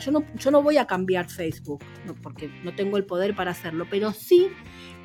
[0.00, 1.84] Yo no, yo no voy a cambiar Facebook,
[2.20, 4.48] porque no tengo el poder para hacerlo, pero sí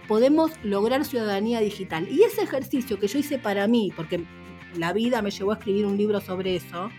[0.07, 2.07] podemos lograr ciudadanía digital.
[2.09, 4.25] Y ese ejercicio que yo hice para mí, porque
[4.73, 6.89] la vida me llevó a escribir un libro sobre eso,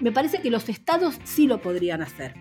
[0.00, 2.34] me parece que los estados sí lo podrían hacer.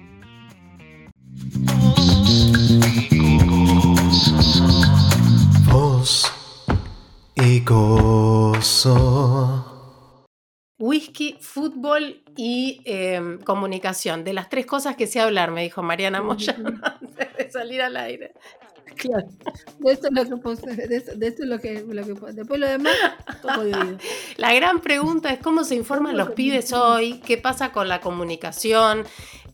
[7.36, 7.64] y
[10.84, 14.26] Whisky, fútbol y em, comunicación.
[14.26, 16.58] De las tres cosas que sé hablar, me dijo Mariana Moya
[17.02, 18.34] antes de salir al aire.
[18.98, 19.26] Claro,
[19.80, 21.84] de esto es lo que, de esto, es lo que,
[22.34, 22.94] después lo demás,
[23.42, 23.64] todo
[24.38, 29.06] La gran pregunta es cómo se informan los pibes hoy, qué pasa con la comunicación,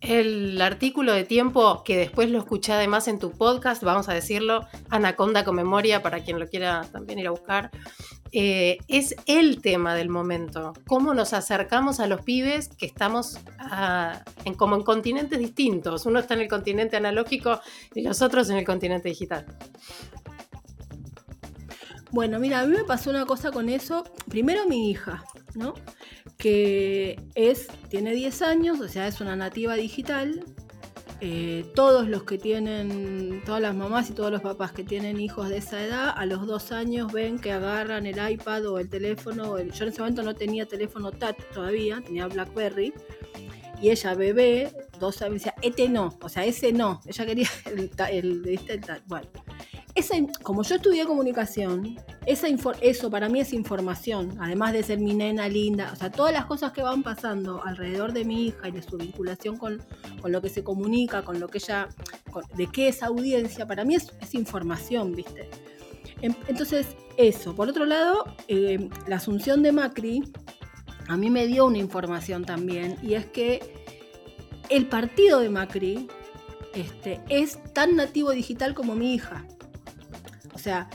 [0.01, 4.67] el artículo de tiempo, que después lo escuché además en tu podcast, vamos a decirlo,
[4.89, 7.71] Anaconda con memoria, para quien lo quiera también ir a buscar,
[8.31, 10.73] eh, es el tema del momento.
[10.87, 16.05] Cómo nos acercamos a los pibes que estamos ah, en, como en continentes distintos.
[16.05, 17.59] Uno está en el continente analógico
[17.93, 19.45] y los otros en el continente digital.
[22.11, 24.03] Bueno, mira, a mí me pasó una cosa con eso.
[24.27, 25.23] Primero mi hija,
[25.53, 25.75] ¿no?
[26.39, 30.43] que es, tiene 10 años, o sea, es una nativa digital.
[31.21, 35.49] Eh, todos los que tienen, todas las mamás y todos los papás que tienen hijos
[35.49, 39.57] de esa edad, a los dos años ven que agarran el iPad o el teléfono.
[39.59, 42.93] yo en ese momento no tenía teléfono touch todavía, tenía Blackberry.
[43.81, 47.01] Y ella, bebé, dos años, decía, este no, o sea, ese no.
[47.05, 49.29] Ella quería el, el, el, el Bueno,
[50.43, 51.97] como yo estudié comunicación,
[52.29, 52.47] esa
[52.81, 56.45] eso para mí es información, además de ser mi nena linda, o sea, todas las
[56.45, 59.81] cosas que van pasando alrededor de mi hija y de su vinculación con,
[60.23, 61.89] lo que se comunica, con lo que ella,
[62.55, 65.49] de qué es audiencia, para mí es, información, ¿viste?
[66.21, 67.55] Entonces, eso.
[67.55, 70.21] Por otro lado, eh, la asunción de Macri
[71.07, 73.59] a mí me dio una información también, y es que
[74.69, 76.07] el partido de Macri
[76.75, 79.47] este, es tan nativo digital como mi hija.
[80.53, 80.89] O sea,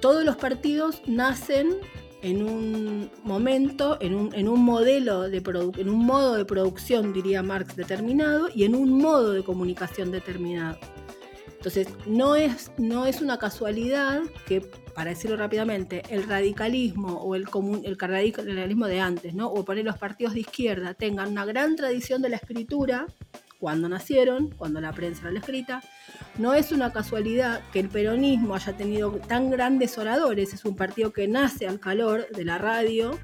[0.00, 1.76] todos los partidos nacen
[2.22, 5.42] en un momento, en un, modelo de
[5.78, 10.78] en un modo de producción, diría Marx, determinado, y en un modo de comunicación determinado.
[11.48, 17.46] Entonces, no es, no es una casualidad que, para decirlo rápidamente, el radicalismo o el,
[17.84, 19.48] el radicalismo de antes, ¿no?
[19.48, 23.06] o poner los partidos de izquierda, tengan una gran tradición de la escritura,
[23.62, 25.82] cuando nacieron, cuando la prensa era la escrita.
[26.36, 31.12] No es una casualidad que el peronismo haya tenido tan grandes oradores, es un partido
[31.12, 33.16] que nace al calor de la radio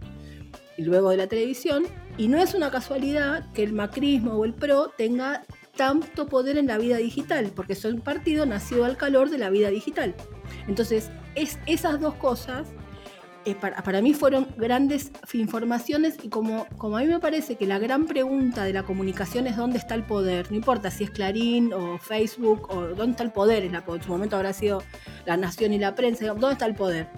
[0.76, 4.54] y luego de la televisión, y no es una casualidad que el macrismo o el
[4.54, 5.42] PRO tenga
[5.74, 9.50] tanto poder en la vida digital, porque son un partido nacido al calor de la
[9.50, 10.14] vida digital.
[10.68, 12.68] Entonces, es esas dos cosas
[13.48, 17.78] eh, para, mí fueron grandes informaciones y como, como a mí me parece que la
[17.78, 21.72] gran pregunta de la comunicación es dónde está el poder, no importa si es Clarín
[21.72, 24.82] o Facebook o dónde está el poder, en, su momento habrá sido
[25.24, 27.08] la nación y la prensa, dónde está el poder.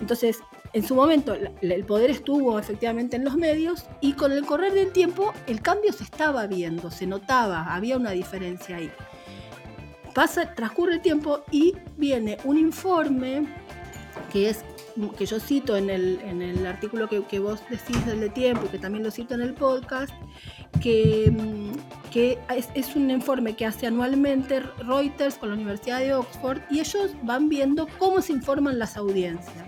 [0.00, 0.38] Entonces,
[0.72, 4.92] en su momento el poder estuvo efectivamente en los medios y con el correr del
[4.92, 8.90] tiempo el cambio se estaba viendo, se notaba, había una diferencia ahí.
[10.14, 13.46] Pasa, transcurre el tiempo y viene un informe
[14.32, 14.64] que es
[15.16, 18.68] que yo cito en el, en el artículo que, vos decís del de tiempo y
[18.68, 20.12] que también lo cito en el podcast,
[20.80, 22.38] que, mm, que
[22.74, 27.48] es, un informe que hace anualmente Reuters con la Universidad de Oxford y ellos van
[27.48, 29.66] viendo cómo se informan las audiencias.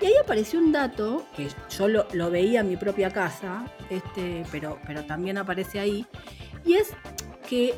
[0.00, 4.44] Y ahí apareció un dato, que yo lo, lo veía en mi propia casa, este,
[4.50, 6.06] pero, pero también aparece ahí,
[6.64, 6.92] y es
[7.46, 7.74] que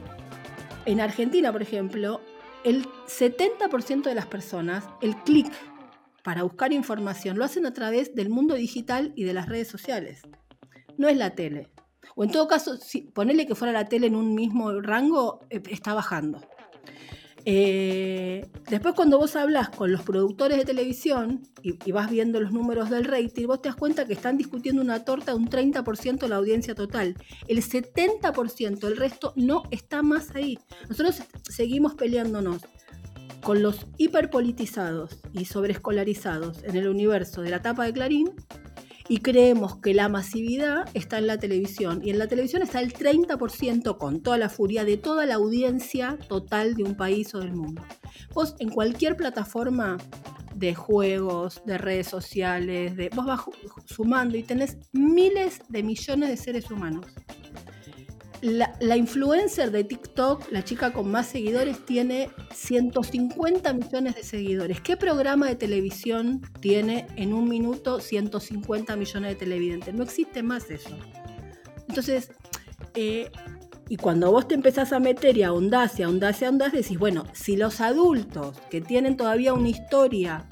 [0.86, 2.20] en Argentina, por ejemplo,
[2.64, 5.52] el 70% de las personas, el clic
[6.22, 10.22] para buscar información lo hacen a través del mundo digital y de las redes sociales.
[10.96, 11.70] No es la tele.
[12.14, 15.62] O en todo caso, si, ponerle que fuera la tele en un mismo rango, eh,
[15.70, 16.40] está bajando.
[17.44, 22.52] Eh, después cuando vos hablas con los productores de televisión y, y, vas viendo los
[22.52, 26.18] números del rating, vos te das cuenta que están discutiendo una torta de un 30%
[26.18, 27.16] de la audiencia total.
[27.48, 30.56] El 70%, el resto no está más ahí.
[30.88, 32.62] Nosotros seguimos peleándonos
[33.42, 38.30] con los hiperpolitizados y sobreescolarizados en el universo de la tapa de Clarín
[39.08, 42.92] y creemos que la masividad está en la televisión y en la televisión está el
[42.92, 47.52] 30% con toda la furia de toda la audiencia total de un país o del
[47.52, 47.82] mundo.
[48.32, 49.98] Vos en cualquier plataforma
[50.54, 53.40] de juegos, de redes sociales, de, vos vas
[53.86, 57.06] sumando y tenés miles de millones de seres humanos
[58.42, 64.80] la, influencer de TikTok, la chica con más seguidores, tiene 150 millones de seguidores.
[64.80, 69.94] ¿Qué programa de televisión tiene en un minuto 150 millones de televidentes?
[69.94, 70.90] No existe más eso.
[71.88, 72.32] Entonces,
[72.94, 73.30] eh,
[73.88, 77.24] Y cuando vos te empezás a meter y ahondás y ahondás y ahondás, decís, bueno,
[77.34, 80.46] si los adultos que tienen todavía una historia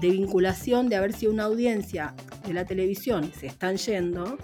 [0.00, 2.14] de vinculación de haber sido una audiencia
[2.46, 4.38] de la televisión se están yendo,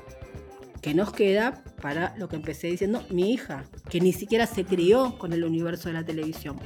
[0.83, 5.19] que nos queda para lo que empecé diciendo, mi hija, que ni siquiera se crió
[5.19, 6.59] con el universo de la televisión.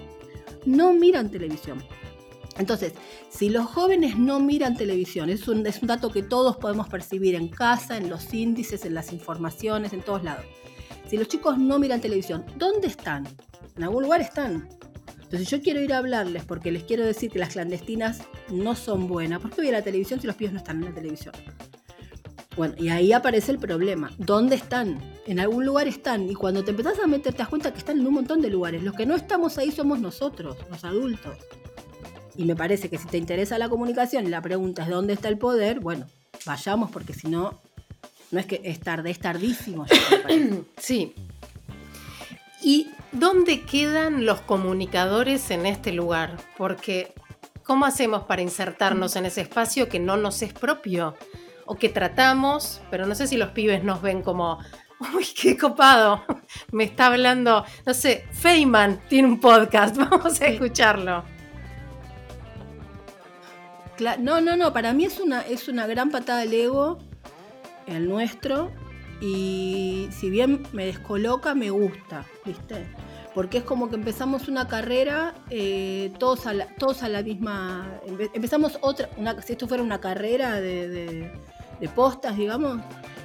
[0.65, 1.83] No miran televisión.
[2.59, 2.93] Entonces,
[3.31, 7.35] si los jóvenes no miran televisión, es un, es un dato que todos podemos percibir
[7.35, 10.45] en casa, en los índices, en las informaciones, en todos lados.
[11.09, 13.27] Si los chicos no miran televisión, ¿dónde están?
[13.77, 14.69] En algún lugar están.
[15.23, 19.09] Entonces yo quiero ir a hablarles porque les quiero decir que las clandestinas no son
[19.09, 19.41] buenas.
[19.41, 21.35] ¿Por qué voy a la televisión si los pibes no están en la televisión?
[22.57, 24.13] Bueno, y ahí aparece el problema.
[24.19, 24.99] ¿Dónde están?
[25.27, 26.29] En algún lugar están.
[26.29, 28.51] Y cuando te empezás a meter, te das cuenta que están en un montón de
[28.51, 28.83] lugares.
[28.83, 31.37] Los que no estamos ahí somos nosotros, los adultos.
[32.37, 35.29] Y me parece que si te interesa la comunicación y la pregunta es dónde está
[35.29, 36.07] el poder, bueno,
[36.47, 37.61] vayamos porque si no,
[38.31, 39.87] no es que es tarde, es tardísimo.
[40.79, 41.15] sí.
[42.63, 46.39] ¿Y dónde quedan los comunicadores en este lugar?
[46.57, 47.13] Porque,
[47.65, 51.15] ¿cómo hacemos para insertarnos en ese espacio que no nos es propio?
[51.67, 54.59] O que tratamos, pero no sé si los pibes nos ven como,
[55.15, 56.25] uy, qué copado,
[56.73, 61.25] me está hablando, no sé, Feynman tiene un podcast, vamos a escucharlo.
[64.19, 66.99] No, no, no, para mí es una, es una gran patada del ego,
[67.87, 68.73] el nuestro,
[69.21, 72.87] y si bien me descoloca, me gusta, ¿viste?
[73.35, 78.01] Porque es como que empezamos una carrera, eh, todos, a la, todos a la misma.
[78.35, 79.09] Empezamos otra,
[79.45, 81.31] si esto fuera una carrera de,
[81.95, 82.81] postas, digamos,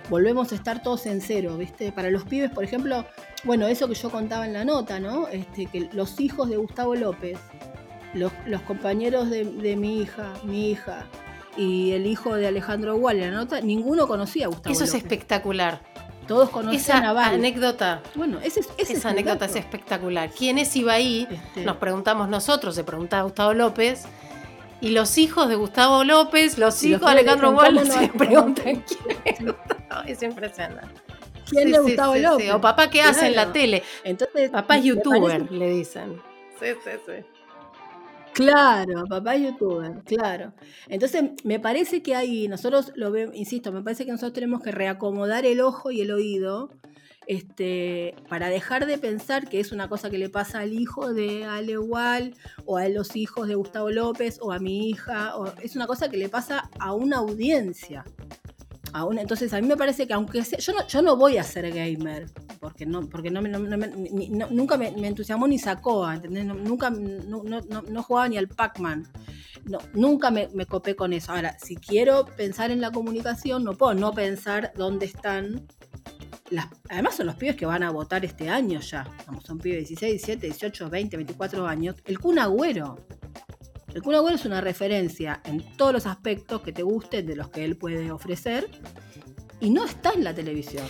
[0.09, 1.91] volvemos a estar todos en cero, ¿viste?
[1.91, 3.05] Para los pibes, por ejemplo,
[3.43, 5.27] bueno, eso que yo contaba en la nota, ¿no?
[5.27, 7.37] Este, que los hijos de Gustavo López,
[8.13, 8.31] los,
[8.65, 11.05] compañeros de, mi hija, mi hija,
[11.57, 15.81] y el hijo de Alejandro Waller, nota, ninguno conocía a Gustavo Eso es espectacular.
[16.27, 17.35] Todos conocían esa a Val.
[17.35, 18.01] anécdota.
[18.15, 20.29] Bueno, ese, esa anécdota es espectacular.
[20.29, 21.27] ¿Quién es Ibaí?
[21.29, 21.63] Este...
[21.63, 24.05] Nos preguntamos nosotros, se preguntaba Gustavo López.
[24.79, 29.39] Y los hijos de Gustavo López, los hijos de Alejandro Waller, se preguntan quién es
[29.39, 30.03] Gustavo.
[30.05, 31.01] Es impresionante.
[31.49, 32.51] ¿Quién es Gustavo López?
[32.53, 33.81] O papá, ¿qué hace en la tele?
[34.03, 36.21] Entonces, papá es youtuber, le dicen.
[36.59, 37.36] Sí, sí, sí.
[38.37, 40.53] Claro, papá youtuber, claro.
[40.87, 44.71] Entonces, me parece que ahí, nosotros lo vemos, insisto, me parece que nosotros tenemos que
[44.71, 46.69] reacomodar el ojo y el oído
[47.25, 51.45] este, para dejar de pensar que es una cosa que le pasa al hijo de
[51.45, 55.87] Ale o a los hijos de Gustavo López o a mi hija, o, es una
[55.87, 58.05] cosa que le pasa a una audiencia
[59.17, 61.71] entonces a mí me parece que aunque sea, yo no, yo no voy a ser
[61.71, 62.25] gamer,
[62.59, 66.45] porque no, porque no, nunca me, entusiasmó ni sacó, ¿entendés?
[66.45, 69.07] nunca no, jugaba ni al Pac-Man.
[69.93, 71.31] nunca me, copé con eso.
[71.31, 75.67] Ahora, si quiero pensar en la comunicación, no puedo no pensar dónde están
[76.49, 79.05] las, además son los pibes que van a votar este año ya.
[79.45, 81.95] son pibes de 16, 17, 18, 20, 24 años.
[82.05, 83.05] El Kun Agüero.
[83.97, 87.49] El Kun Agüero es una referencia en todos los aspectos que te gusten de los
[87.49, 88.69] que él puede ofrecer
[89.59, 90.85] y no está en la televisión.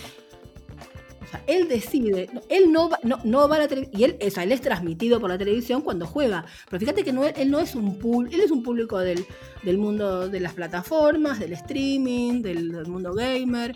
[1.22, 4.40] O sea, él decide, él no va, no, va a la televisión, y él, o
[4.42, 6.44] él es transmitido por la televisión cuando juega.
[6.68, 9.24] Pero fíjate que no, él no es un público, él es un público del,
[9.78, 13.74] mundo de las plataformas, del streaming, del, mundo gamer.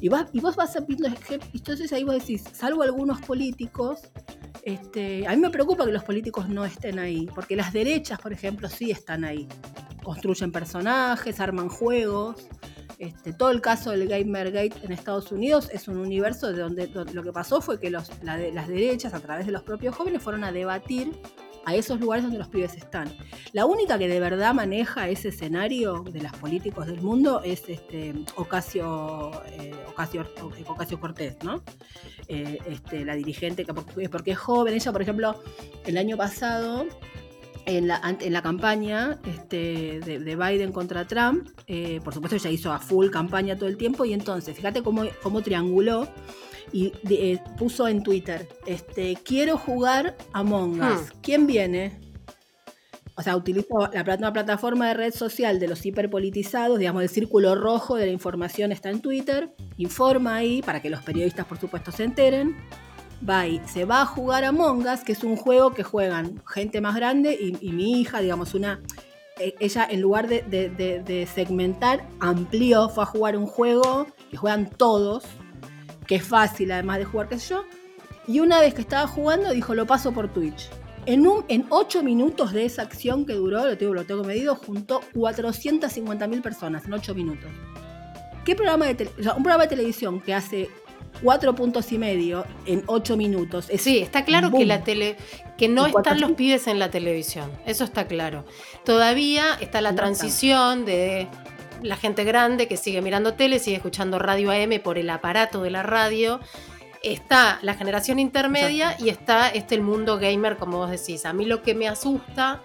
[0.00, 1.08] Y, y vos vas viendo,
[1.52, 4.00] entonces ahí vos decís, salvo algunos políticos,
[4.62, 8.32] este, a mí me preocupa que los políticos no estén ahí, porque las derechas, por
[8.32, 9.48] ejemplo, sí están ahí.
[10.02, 12.48] Construyen personajes, arman juegos.
[12.98, 17.22] Este, todo el caso del Gamergate en Estados Unidos es un universo de donde, lo
[17.22, 18.08] que pasó fue que las
[18.68, 21.12] derechas, a través de los propios jóvenes, fueron a debatir
[21.64, 23.12] a esos lugares donde los pibes están.
[23.52, 28.14] La única que de verdad maneja ese escenario de los políticos del mundo es este,
[28.36, 30.26] Ocasio, eh, Ocasio,
[30.66, 31.62] Ocasio, Cortés, ¿no?
[32.28, 33.66] Eh, este, la dirigente,
[34.10, 34.74] porque es joven.
[34.74, 35.42] Ella, por ejemplo,
[35.84, 36.86] el año pasado
[37.66, 42.72] en la, en la campaña este, de, Biden contra Trump, eh, por supuesto ella hizo
[42.72, 46.08] a full campaña todo el tiempo y entonces, fíjate cómo, cómo trianguló
[46.72, 51.00] y eh, puso en Twitter, este, quiero jugar Among Us.
[51.00, 51.20] Hmm.
[51.22, 52.00] ¿Quién viene?
[53.20, 57.54] O sea, utilizó la, una plataforma de red social de los hiperpolitizados, digamos, el círculo
[57.54, 61.92] rojo de la información está en Twitter, informa ahí para que los periodistas, por supuesto,
[61.92, 62.56] se enteren.
[63.28, 66.80] Va y se va a jugar Among Us, que es un juego que juegan gente
[66.80, 68.80] más grande y, mi hija, digamos, una
[69.38, 74.70] e, ella en lugar de, de, segmentar, amplió, fue a jugar un juego que juegan
[74.70, 75.24] todos,
[76.10, 77.64] que es fácil además de jugar, qué sé yo.
[78.26, 80.68] Y una vez que estaba jugando, dijo, lo paso por Twitch.
[81.06, 84.56] En, un, en 8 minutos de esa acción que duró, lo tengo, lo tengo medido,
[84.56, 87.48] juntó 450.000 personas en 8 minutos.
[88.44, 90.68] ¿Qué programa de un programa de televisión que hace
[91.22, 93.68] cuatro puntos y medio en ocho minutos.
[93.78, 95.16] sí, está claro que la tele,
[95.58, 97.50] que no están los pibes en la televisión.
[97.66, 98.44] Eso está claro.
[98.84, 101.28] Todavía está la transición de
[101.82, 105.70] la gente grande que sigue mirando tele, sigue escuchando radio AM por el aparato de
[105.70, 106.40] la radio.
[107.02, 111.24] Está la generación intermedia y está este el mundo gamer, como vos decís.
[111.24, 112.60] A mí lo que me asusta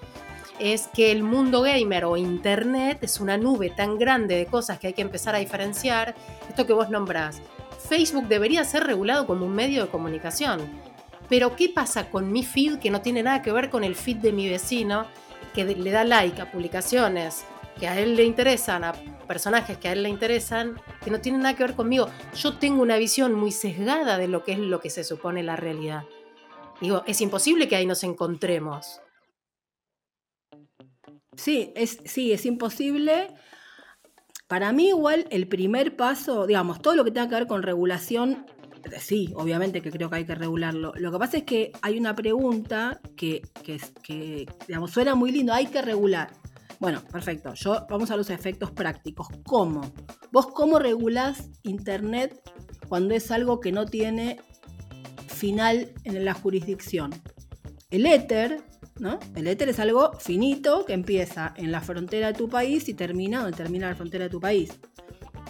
[0.60, 4.88] es que el mundo gamer o internet es una nube tan grande de cosas que
[4.88, 6.15] hay que empezar a diferenciar.
[6.50, 7.41] Esto que vos nombrás.
[7.88, 10.62] Facebook debería ser regulado como un medio de comunicación.
[11.29, 14.17] Pero ¿qué pasa con mi feed que no tiene nada que ver con el feed
[14.17, 15.05] de mi vecino
[15.53, 17.45] que le da like a publicaciones
[17.79, 18.94] que a él le interesan, a
[19.27, 22.08] personajes que a él le interesan, que no tienen nada que ver conmigo.
[22.36, 25.55] Yo tengo una visión muy sesgada de lo que es lo que se supone la
[25.55, 26.03] realidad.
[26.82, 29.01] Digo, es imposible que ahí nos encontremos.
[31.36, 33.27] Sí, es, sí, es imposible.
[34.48, 38.46] Para mí igual el primer paso, digamos, todo lo que tenga que ver con regulación,
[39.00, 40.94] sí, obviamente que creo que hay que regularlo.
[40.96, 45.53] Lo que pasa es que hay una pregunta que, que, que digamos, suena muy lindo,
[45.53, 46.29] hay que regular.
[46.79, 47.53] Bueno, perfecto.
[47.53, 49.27] Yo vamos a los efectos prácticos.
[49.46, 49.82] ¿Cómo?
[50.32, 52.41] ¿Vos cómo regulás Internet
[52.88, 54.39] cuando es algo que no tiene
[55.27, 57.12] final en la jurisdicción?
[57.89, 58.63] El éter,
[59.00, 59.20] ¿no?
[59.36, 63.41] El éter es algo finito que empieza en la frontera de tu país y termina
[63.41, 64.77] donde termina la frontera de tu país.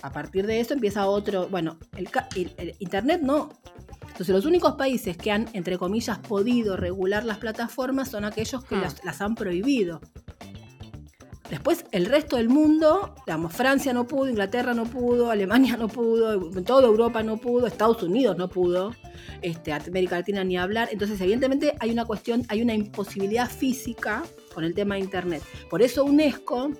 [0.01, 1.47] A partir de eso empieza otro.
[1.47, 3.49] Bueno, el, Internet no.
[4.01, 8.75] Entonces, los únicos países que han, entre comillas, podido regular las plataformas son aquellos que
[8.75, 8.93] ah.
[9.03, 9.99] las han prohibido.
[11.49, 16.49] Después el resto del mundo, digamos, Francia no pudo, Inglaterra no pudo, Alemania no pudo,
[16.63, 18.95] toda Europa no pudo, Estados Unidos no pudo,
[19.41, 20.89] este, América Latina ni hablar.
[20.91, 24.23] Entonces, evidentemente hay una cuestión, hay una imposibilidad física
[24.53, 25.43] con el tema de Internet.
[25.69, 26.71] Por eso UNESCO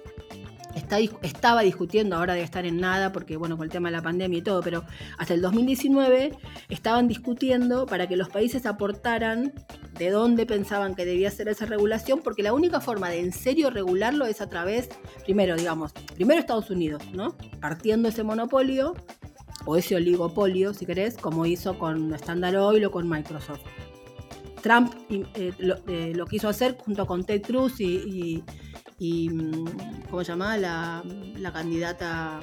[0.76, 4.40] estaba discutiendo, ahora debe estar en nada, porque bueno, con el tema de la pandemia
[4.40, 4.84] y todo, pero
[5.18, 6.38] hasta el 2019
[6.70, 9.54] estaban discutiendo para que los países aportaran
[9.98, 13.70] de dónde pensaban que debía ser esa regulación, porque la única forma de en serio
[13.70, 14.90] regularlo es a través,
[15.24, 17.36] primero, digamos, primero Estados Unidos, ¿no?
[17.62, 18.96] Partiendo ese monopolio
[19.66, 23.62] o ese oligopolio, si querés, como hizo con Standard Oil o con Microsoft.
[24.62, 25.24] Trump eh,
[25.88, 28.44] eh, lo, quiso hacer junto con Ted Cruz y y
[29.00, 30.58] mm, ¿cómo se llamaba?
[30.58, 32.40] La, candidata,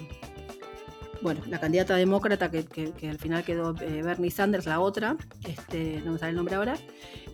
[1.22, 2.66] bueno, la candidata demócrata que,
[3.08, 6.76] al final quedó eh, Bernie Sanders, la otra, este, no me sale el nombre ahora,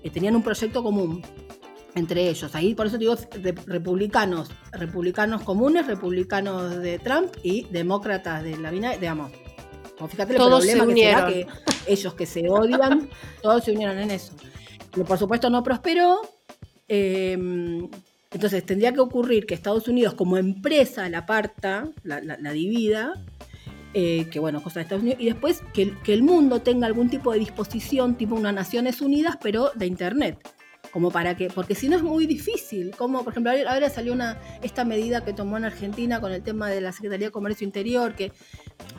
[0.02, 1.22] eh, tenían un proyecto común
[1.94, 2.54] entre ellos.
[2.54, 3.16] Ahí por eso digo
[3.66, 9.32] republicanos, republicanos comunes, republicanos de Trump y demócratas de la vida, digamos.
[10.08, 11.46] fíjate el problema que será que
[11.87, 13.08] ellos que se odian,
[13.42, 14.32] todos se unieron en eso.
[14.92, 16.20] Pero por supuesto no prosperó.
[16.87, 17.37] Eh,
[18.30, 23.14] entonces tendría que ocurrir que Estados Unidos como empresa la aparta, la, divida,
[23.94, 27.08] eh, que bueno, cosa de Estados Unidos, y después que, que, el mundo tenga algún
[27.08, 30.38] tipo de disposición, tipo unas Naciones Unidas, pero de Internet
[30.90, 34.38] como para que, porque si no es muy difícil, como por ejemplo ahora salió una,
[34.62, 38.14] esta medida que tomó en Argentina con el tema de la Secretaría de Comercio Interior,
[38.14, 38.33] que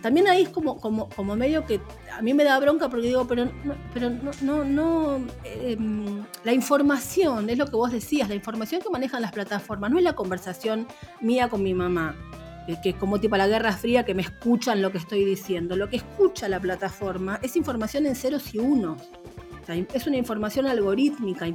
[0.01, 1.81] también ahí es como, como, como medio que
[2.11, 6.53] a mí me da bronca porque digo, pero no, pero no, no, no em, la
[6.53, 10.13] información, es lo que vos decías, la información que manejan las plataformas, no es la
[10.13, 10.87] conversación
[11.21, 12.15] mía con mi mamá,
[12.77, 15.75] que es como tipo la Guerra Fría, que me escuchan lo que estoy diciendo.
[15.75, 19.01] Lo que escucha la plataforma es información en ceros y unos
[19.73, 21.45] es una información algorítmica.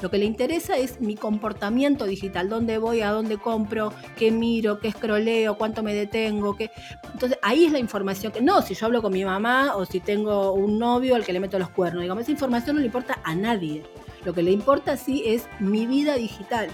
[0.00, 4.78] Lo que le interesa es mi comportamiento digital, dónde voy, a dónde compro, qué miro,
[4.80, 6.56] qué escroleo, cuánto me detengo.
[6.56, 6.70] Qué...
[7.12, 10.00] Entonces ahí es la información que no, si yo hablo con mi mamá o si
[10.00, 13.18] tengo un novio al que le meto los cuernos, digamos, esa información no le importa
[13.24, 13.82] a nadie.
[14.24, 16.68] Lo que le importa sí es mi vida digital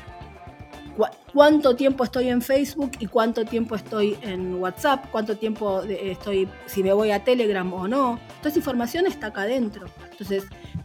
[1.33, 6.83] cuánto tiempo estoy en Facebook y cuánto tiempo estoy en WhatsApp, cuánto tiempo estoy, si
[6.83, 8.19] me voy a Telegram o no.
[8.38, 9.87] Toda esa información está acá adentro.
[10.11, 10.45] Entonces,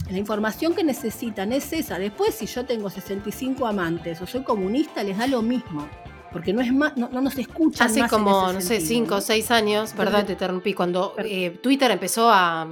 [0.10, 1.98] la información que necesitan es esa.
[1.98, 5.88] Después, si yo tengo 65 amantes o soy comunista, les da lo mismo.
[6.32, 7.88] Porque no es más, no, nos escuchan.
[7.88, 10.26] Hace como, no sé, 5 o 6 años, ¿verdad?
[10.26, 10.74] Te interrumpí.
[10.74, 12.66] Cuando eh, Twitter empezó a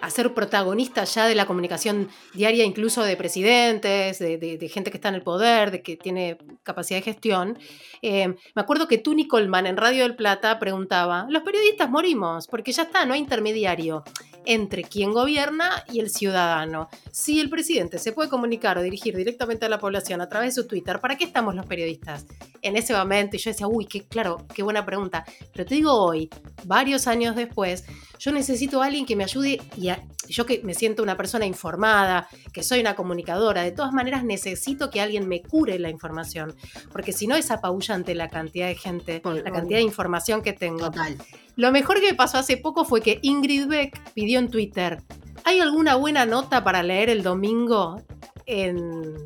[0.00, 5.08] a ser protagonista ya de la comunicación diaria, incluso de presidentes, de, gente que está
[5.08, 7.58] en el poder, de que tiene capacidad de gestión.
[8.02, 12.72] Eh, me acuerdo que Tuni Colman en Radio del Plata preguntaba, los periodistas morimos, porque
[12.72, 14.04] ya está, no hay intermediario
[14.44, 16.88] entre quien gobierna y el ciudadano.
[17.10, 20.62] Si el presidente se puede comunicar o dirigir directamente a la población a través de
[20.62, 22.24] su Twitter, ¿para qué estamos los periodistas?
[22.62, 25.24] En ese momento y yo decía, uy, qué claro, qué buena pregunta.
[25.52, 26.28] Pero te digo hoy,
[26.64, 27.84] varios años después,
[28.18, 29.90] yo necesito a alguien que me ayude y
[30.28, 34.90] yo que me siento una persona informada, que soy una comunicadora, de todas maneras necesito
[34.90, 36.54] que alguien me cure la información,
[36.92, 40.90] porque si no es apabullante la cantidad de gente, la cantidad de información que tengo.
[40.90, 41.16] Total.
[41.56, 45.02] Lo mejor que me pasó hace poco fue que Ingrid Beck pidió en Twitter,
[45.44, 48.02] ¿hay alguna buena nota para leer el domingo
[48.46, 49.16] en,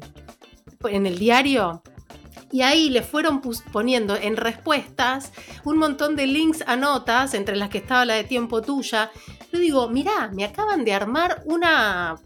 [0.84, 1.82] en el diario?
[2.52, 3.40] Y ahí le fueron
[3.72, 5.32] poniendo en respuestas
[5.64, 9.10] un montón de links a notas, entre las que estaba la de tiempo tuya.
[9.50, 12.16] Yo digo, mirá, me acaban de armar una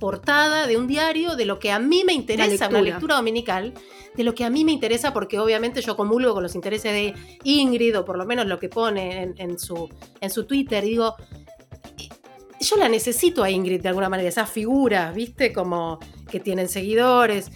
[0.00, 3.72] portada de un diario de lo que a mí me interesa, una lectura dominical,
[4.16, 7.14] de lo que a mí me interesa, porque obviamente yo comulgo con los intereses de
[7.44, 9.88] Ingrid, o por lo menos lo que pone en, su,
[10.20, 10.82] en su Twitter.
[10.84, 11.14] Y digo,
[12.60, 15.52] yo la necesito a Ingrid de alguna manera, esa figura, ¿viste?
[15.52, 17.50] Como que tienen seguidores.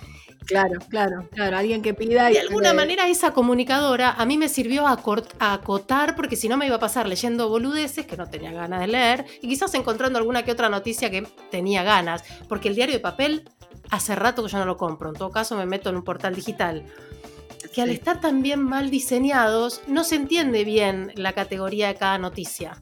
[0.46, 2.30] Claro, claro, claro, alguien que pida.
[2.30, 4.98] Y de alguna manera esa comunicadora a mí me sirvió a,
[5.38, 8.88] acotar, porque si no me iba a pasar leyendo boludeces que no tenía ganas de
[8.88, 13.00] leer, y quizás encontrando alguna que otra noticia que tenía ganas, porque el diario de
[13.00, 13.48] papel
[13.90, 16.34] hace rato que yo no lo compro, en todo caso me meto en un portal
[16.34, 16.84] digital.
[17.72, 22.18] Que al estar tan bien mal diseñados, no se entiende bien la categoría de cada
[22.18, 22.80] noticia.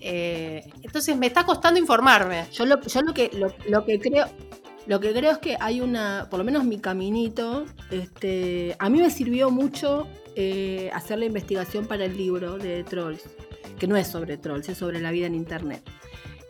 [0.00, 2.46] Eh, entonces me está costando informarme.
[2.52, 3.30] Yo lo, yo lo que,
[3.68, 4.26] lo que creo,
[4.86, 8.98] lo que creo es que hay una, por lo menos mi caminito, este, a mí
[9.00, 13.22] me sirvió mucho eh, hacer la investigación para el libro de Trolls,
[13.78, 15.82] que no es sobre Trolls, es sobre la vida en Internet.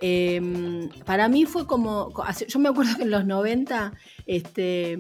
[0.05, 2.13] Em, para mí fue como,
[2.49, 3.93] yo me acuerdo que en los 90,
[4.27, 4.99] este,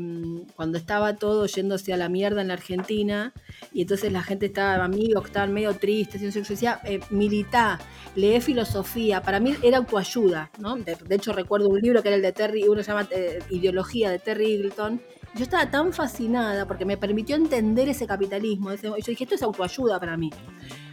[0.54, 3.34] cuando estaba todo yéndose a la mierda en la Argentina,
[3.72, 7.80] y entonces la gente estaba, amigos estaban medio tristes, yo decía, eh, militá,
[8.14, 10.76] lee filosofía, para mí era autoayuda, ¿no?
[10.76, 14.08] De, hecho recuerdo un libro que era el de Terry, uno se llama eh, Ideología
[14.08, 15.02] de Terry Eagleton,
[15.34, 18.72] yo estaba tan fascinada porque me permitió entender ese capitalismo.
[18.74, 20.30] yo dije, esto es autoayuda para mí.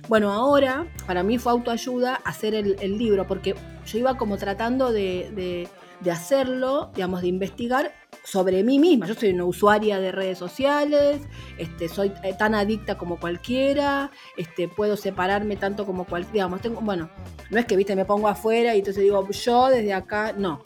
[0.09, 3.53] Bueno, ahora para mí fue autoayuda hacer el, libro, porque
[3.91, 5.67] yo iba como tratando de,
[6.09, 7.93] hacerlo, digamos, de investigar
[8.23, 9.07] sobre mí misma.
[9.07, 11.21] Yo soy una usuaria de redes sociales,
[11.57, 16.81] este, soy eh, tan adicta como cualquiera, este, puedo separarme tanto como cualquiera, digamos, tengo,
[16.81, 17.09] bueno,
[17.49, 20.61] no es que, viste, me pongo afuera y entonces digo, yo desde acá, no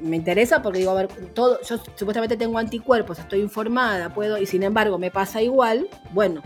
[0.00, 4.46] me interesa porque digo, a ver, todo, yo supuestamente tengo anticuerpos, estoy informada, puedo, y
[4.46, 6.42] sin embargo me pasa igual, bueno,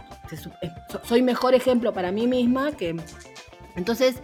[1.04, 2.96] soy mejor ejemplo para mí misma que...
[3.76, 4.16] Entonces,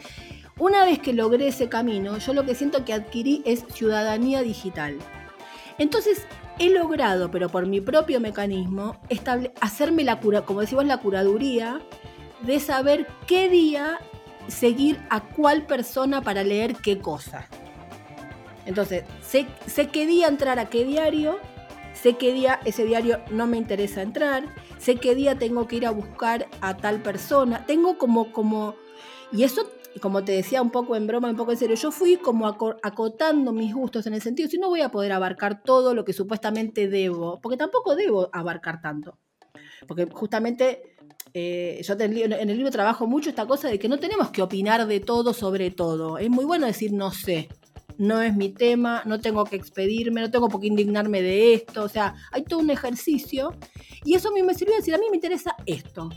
[0.59, 4.99] una vez que logré ese camino, yo lo que siento que adquirí es ciudadanía digital.
[5.79, 6.27] Entonces,
[6.59, 8.97] he logrado, pero por mi propio mecanismo,
[9.61, 11.81] hacerme la cura, como decimos, la curaduría
[12.43, 13.99] de saber qué día
[14.49, 17.49] seguir a cuál persona para leer qué cosa.
[18.67, 21.39] Entonces, sé, sé qué día entrar a qué diario,
[21.93, 24.45] sé qué día ese diario no me interesa entrar,
[24.79, 27.67] sé qué día tengo que ir a buscar a tal persona.
[27.67, 28.75] Tengo como, como,
[29.33, 32.17] y eso, como te decía un poco en broma, un poco en serio, yo fui
[32.17, 36.05] como acotando mis gustos en el sentido, si no voy a poder abarcar todo lo
[36.05, 39.19] que supuestamente debo, porque tampoco debo abarcar tanto.
[39.87, 40.97] Porque justamente
[41.33, 44.87] eh, yo en el libro trabajo mucho esta cosa de que no tenemos que opinar
[44.87, 46.19] de todo sobre todo.
[46.19, 47.49] Es muy bueno decir no sé
[47.99, 51.85] no es mi tema, no tengo que expedirme, no tengo por qué indignarme de esto,
[51.85, 53.53] o sea, hay todo un ejercicio
[54.05, 56.11] y eso a mí me sirvió a decir, a mí me interesa esto.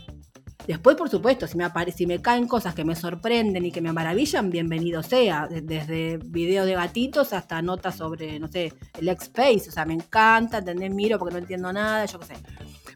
[0.68, 1.64] Después, por supuesto, si me,
[1.96, 6.66] si me caen cosas que me sorprenden y que me maravillan, bienvenido sea, desde videos
[6.66, 10.92] de gatitos hasta notas sobre, no sé, el X-Space, o sea, me encanta, ¿entendés?
[10.92, 12.34] Miro porque no entiendo nada, yo qué sé.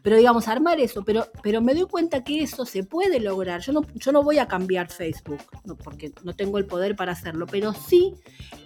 [0.03, 3.61] Pero digamos, armar eso, pero, pero me doy cuenta que eso se puede lograr.
[3.61, 5.41] Yo no, yo no voy a cambiar Facebook,
[5.83, 8.13] porque no tengo el poder para hacerlo, pero sí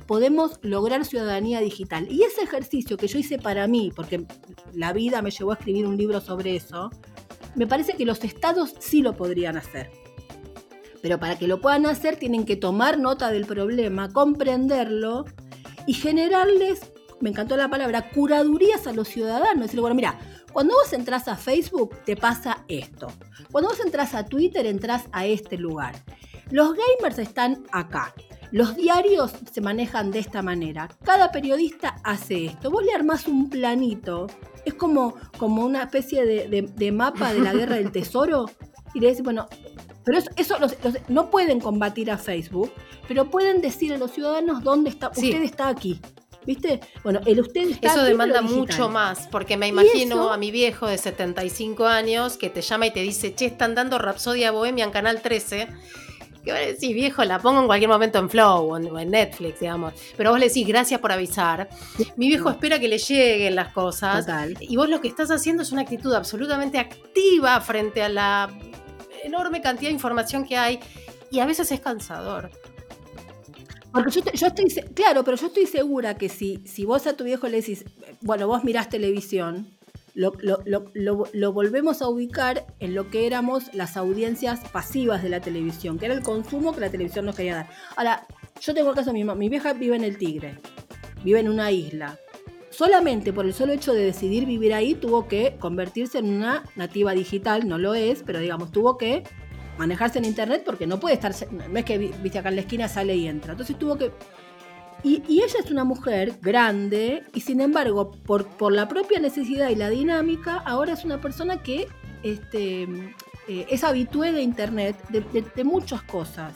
[0.05, 2.11] podemos lograr ciudadanía digital.
[2.11, 4.25] Y ese ejercicio que yo hice para mí, porque
[4.73, 6.89] la vida me llevó a escribir un libro sobre eso,
[7.55, 9.91] me parece que los estados sí lo podrían hacer.
[11.01, 15.25] Pero para que lo puedan hacer tienen que tomar nota del problema, comprenderlo
[15.85, 16.81] y generarles,
[17.19, 19.61] me encantó la palabra, curadurías a los ciudadanos.
[19.61, 20.19] Decirle, bueno, mira,
[20.53, 23.07] cuando vos entras a Facebook te pasa esto.
[23.51, 25.95] Cuando vos entras a Twitter entras a este lugar.
[26.51, 28.13] Los gamers están acá.
[28.51, 30.89] Los diarios se manejan de esta manera.
[31.03, 32.71] Cada periodista hace esto.
[32.71, 34.27] Vos le armás un planito.
[34.65, 38.45] Es como, como una especie de, mapa de la guerra del tesoro.
[38.93, 39.47] Y le decís, bueno,
[40.03, 40.55] pero eso,
[41.09, 42.71] no pueden combatir a Facebook,
[43.07, 45.99] pero pueden decir a los ciudadanos dónde está, usted está aquí.
[46.45, 46.79] ¿Viste?
[47.03, 50.97] Bueno, el usted está Eso demanda mucho más, porque me imagino a mi viejo de
[50.97, 55.21] 75 años que te llama y te dice, che, están dando Rapsodia Bohemia en Canal
[55.21, 55.67] 13
[56.47, 59.93] Que vos decís, viejo, la pongo en cualquier momento en Flow o en, Netflix, digamos.
[60.15, 61.67] Pero vos le decís, gracias por avisar.
[62.15, 64.25] Mi viejo espera que le lleguen las cosas.
[64.61, 68.57] Y vos lo que estás haciendo es una actitud absolutamente activa frente a la
[69.25, 70.79] enorme cantidad de información que hay.
[71.31, 72.49] Y a veces es cansador.
[73.91, 77.49] Porque yo, estoy, claro, pero yo estoy segura que si, si vos a tu viejo
[77.49, 77.83] le decís,
[78.21, 79.76] bueno, vos mirás televisión,
[80.17, 86.05] lo, volvemos a ubicar en lo que éramos las audiencias pasivas de la televisión, que
[86.05, 87.69] era el consumo que la televisión nos quería dar.
[87.95, 88.25] Ahora,
[88.59, 90.57] yo tengo el caso mismo, mi vieja vive en el Tigre,
[91.23, 92.17] vive en una isla.
[92.71, 97.13] Solamente por el solo hecho de decidir vivir ahí tuvo que convertirse en una nativa
[97.13, 99.23] digital, no lo es, pero digamos, tuvo que
[99.77, 102.87] manejarse en internet porque no puede estar, no es que viste acá en la esquina
[102.87, 103.51] sale y entra.
[103.51, 104.11] Entonces tuvo que...
[105.03, 109.75] Y, ella es una mujer grande y sin embargo, por, por, la propia necesidad y
[109.75, 111.87] la dinámica, ahora es una persona que
[112.23, 112.83] este,
[113.47, 116.53] eh, es habitué de internet, de, muchas cosas.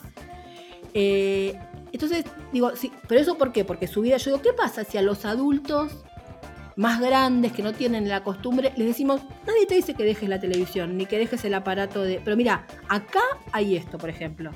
[0.94, 1.58] Eh,
[1.94, 3.64] entonces, digo, sí, pero eso ¿por qué?
[3.64, 6.04] Porque su vida, yo digo, ¿qué pasa si a los adultos
[6.76, 10.40] más grandes que no tienen la costumbre, les decimos, nadie te dice que dejes la
[10.40, 12.22] televisión, ni que dejes el aparato de...
[12.24, 14.52] Pero mira, acá hay esto, por ejemplo.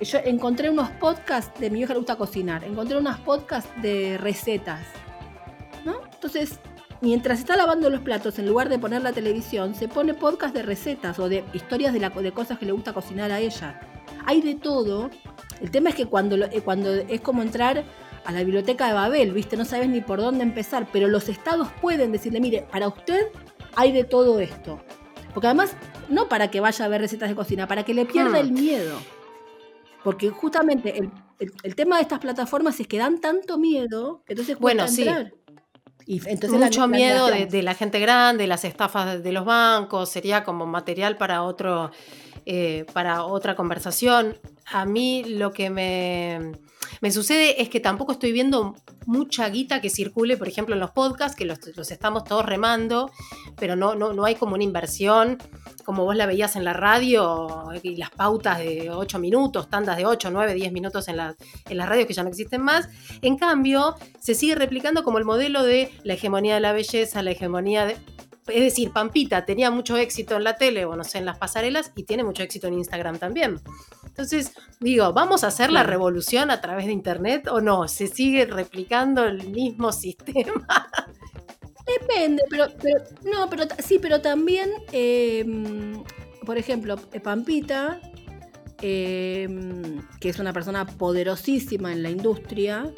[0.00, 4.80] Yo encontré unos podcasts, de mi vieja le gusta cocinar, encontré unos podcasts de recetas,
[5.84, 6.00] ¿no?
[6.14, 6.58] Entonces,
[7.02, 10.62] mientras está lavando los platos, en lugar de poner la televisión, se pone podcast de
[10.62, 13.80] recetas o de historias de, la, de cosas que le gusta cocinar a ella.
[14.24, 15.10] Hay de todo.
[15.60, 17.84] El tema es que cuando, eh, cuando es como entrar
[18.24, 19.58] a la biblioteca de Babel, ¿viste?
[19.58, 23.28] No sabes ni por dónde empezar, pero los estados pueden decirle, mire, para usted
[23.76, 24.80] hay de todo esto.
[25.34, 25.76] Porque además,
[26.08, 28.46] no para que vaya a ver recetas de cocina, para que le pierda hmm.
[28.46, 28.98] el miedo.
[30.02, 34.86] Porque justamente el, tema de estas plataformas es que dan tanto miedo que entonces bueno,
[34.86, 35.32] entrar.
[36.06, 40.66] Y entonces Mucho miedo de, la gente grande, las estafas de los bancos, sería como
[40.66, 41.90] material para otro,
[42.46, 44.38] eh, para otra conversación.
[44.66, 46.52] A mí lo que me
[47.00, 50.90] me sucede es que tampoco estoy viendo mucha guita que circule, por ejemplo, en los
[50.90, 51.58] podcasts, que los,
[51.90, 53.10] estamos todos remando,
[53.58, 55.38] pero no, no, no hay como una inversión
[55.90, 60.06] como vos la veías en la radio, y las pautas de 8 minutos, tandas de
[60.06, 61.34] 8, 9, 10 minutos en, la,
[61.68, 62.88] en las radios que ya no existen más.
[63.22, 67.32] En cambio, se sigue replicando como el modelo de la hegemonía de la belleza, la
[67.32, 67.96] hegemonía de...
[68.46, 71.92] Es decir, Pampita tenía mucho éxito en la tele o no sé, en las pasarelas
[71.94, 73.60] y tiene mucho éxito en Instagram también.
[74.06, 77.86] Entonces, digo, ¿vamos a hacer la revolución a través de Internet o no?
[77.86, 80.90] ¿Se sigue replicando el mismo sistema?
[81.86, 82.66] Depende, pero,
[83.24, 86.02] no, pero sí, pero también, em,
[86.44, 88.00] por ejemplo, Pampita,
[88.80, 92.92] em, que es una persona poderosísima en la industria,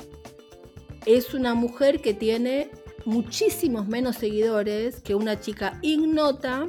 [1.06, 2.70] es una mujer que tiene
[3.04, 6.68] muchísimos menos seguidores que una chica ignota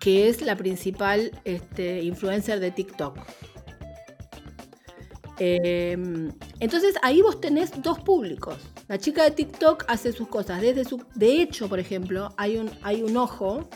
[0.00, 3.18] que es la principal este, influencer de TikTok.
[5.38, 8.58] Em, entonces ahí vos tenés dos públicos.
[8.86, 11.02] La chica de TikTok hace sus cosas desde su...
[11.14, 13.68] De hecho, por ejemplo, hay un, hay un ojo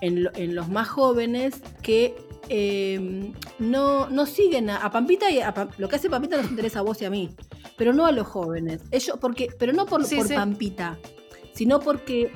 [0.00, 2.16] en, los más jóvenes que
[2.48, 6.82] em, no, no, siguen a, Pampita y a, lo que hace Pampita nos interesa a
[6.82, 7.34] vos y a mí,
[7.76, 8.82] pero no a los jóvenes.
[8.90, 10.98] Ellos, porque, pero no por, por Pampita,
[11.54, 12.30] sino porque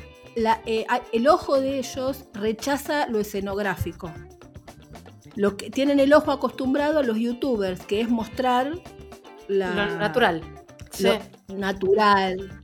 [0.66, 4.12] eh, el ojo de ellos rechaza lo escenográfico.
[5.34, 8.72] Lo que, tienen el ojo acostumbrado a los youtubers, que es mostrar
[9.48, 10.42] la, lo natural.
[10.98, 11.18] Lo
[11.56, 12.62] natural.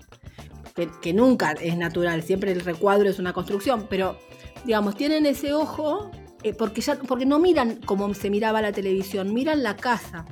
[1.02, 4.18] Que, nunca es natural, siempre el recuadro es una construcción, pero
[4.64, 6.10] digamos, tienen ese ojo
[6.42, 10.24] eh, porque, ya, porque no miran como se miraba la televisión, miran la casa.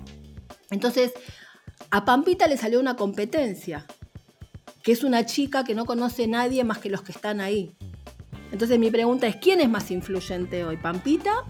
[0.70, 1.12] Entonces,
[1.90, 3.86] a Pampita le salió una competencia
[4.82, 7.74] que es una chica que no conoce a nadie más que los que están ahí.
[8.52, 10.76] Entonces mi pregunta es, ¿quién es más influyente hoy?
[10.76, 11.44] ¿Pampita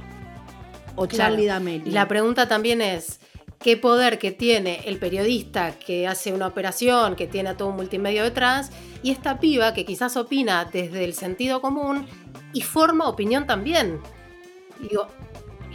[0.97, 1.87] o Charlie D'Amelio?
[1.87, 3.21] Y la pregunta también es,
[3.59, 7.77] ¿qué poder que tiene el periodista que hace una operación, que tiene a todo un
[7.77, 8.71] multimedia detrás,
[9.03, 12.07] y esta piba que quizás opina desde el sentido común
[12.53, 14.01] y forma opinión también?
[14.81, 15.07] Digo,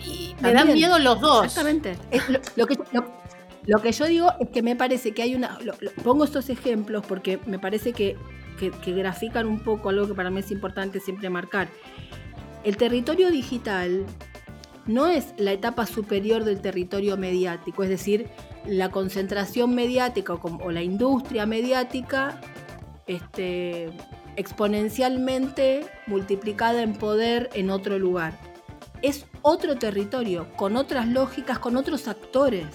[0.05, 1.45] y me dan miedo los dos.
[1.45, 1.97] Exactamente.
[2.55, 2.77] lo, que,
[3.67, 5.57] lo que yo digo es que me parece que hay una...
[6.03, 8.15] pongo estos ejemplos porque me parece que,
[8.85, 11.69] grafican un poco algo que para mí es importante siempre marcar.
[12.63, 14.05] El territorio digital
[14.85, 18.27] no es la etapa superior del territorio mediático, es decir,
[18.65, 22.39] la concentración mediática o, la industria mediática
[23.07, 23.89] este,
[24.35, 28.54] exponencialmente multiplicada en poder en otro lugar.
[29.05, 32.65] Es otro territorio, con otras lógicas, con otros actores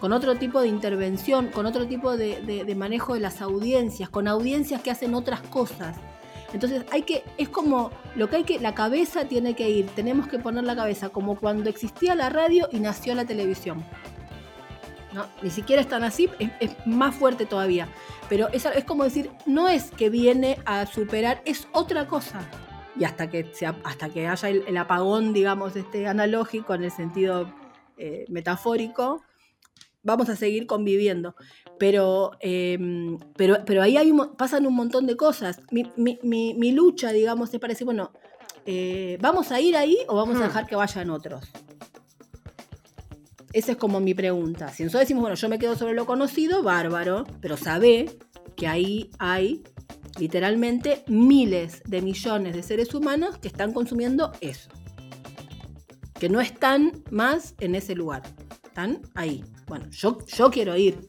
[0.00, 4.80] con otro tipo de intervención, con otro tipo de, manejo de las audiencias, con audiencias
[4.80, 5.96] que hacen otras cosas.
[6.54, 10.26] Entonces hay que, es como lo que hay que, la cabeza tiene que ir, tenemos
[10.26, 13.84] que poner la cabeza, como cuando existía la radio y nació la televisión.
[15.42, 17.88] Ni siquiera están así, es, más fuerte todavía.
[18.28, 22.40] Pero es, es como decir, no es que viene a superar, es otra cosa.
[23.00, 23.50] Y hasta que,
[23.82, 27.50] hasta que haya el, apagón, digamos, este, analógico en el sentido
[27.96, 29.22] eh, metafórico,
[30.02, 31.34] vamos a seguir conviviendo.
[31.78, 35.62] Pero, em, pero, pero ahí hay pasan un montón de cosas.
[35.70, 38.12] Mi, lucha, digamos, es para decir, bueno,
[38.66, 40.42] eh, ¿vamos a ir ahí o vamos a hmm.
[40.42, 41.50] dejar que vayan otros?
[43.54, 44.68] Esa es como mi pregunta.
[44.68, 48.10] Si nosotros decimos, bueno, yo me quedo sobre lo conocido, bárbaro, pero sabe
[48.56, 49.62] que ahí hay
[50.20, 54.70] literalmente miles de millones de seres humanos que están consumiendo eso.
[56.20, 58.22] Que no están más en ese lugar.
[58.62, 59.42] Están ahí.
[59.66, 61.08] Bueno, yo, yo quiero ir.